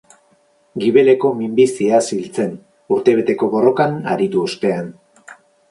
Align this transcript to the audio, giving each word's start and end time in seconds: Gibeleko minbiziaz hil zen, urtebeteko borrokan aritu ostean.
Gibeleko 0.83 1.29
minbiziaz 1.41 2.01
hil 2.17 2.25
zen, 2.39 2.57
urtebeteko 2.99 3.53
borrokan 3.57 3.99
aritu 4.17 4.47
ostean. 4.51 4.91